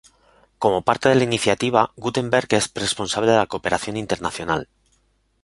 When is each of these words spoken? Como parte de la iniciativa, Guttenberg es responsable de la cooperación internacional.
Como 0.57 0.81
parte 0.81 1.09
de 1.09 1.13
la 1.13 1.23
iniciativa, 1.25 1.91
Guttenberg 1.95 2.47
es 2.55 2.71
responsable 2.73 3.29
de 3.29 3.37
la 3.37 3.45
cooperación 3.45 3.97
internacional. 3.97 4.67